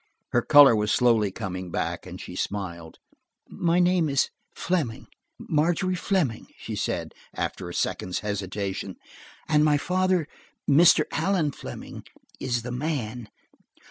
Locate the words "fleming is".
11.51-12.63